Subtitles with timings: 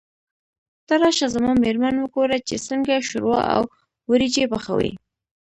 [0.87, 3.61] ته راشه زما مېرمن وګوره چې څنګه شوروا او
[4.09, 4.91] وريجې پخوي.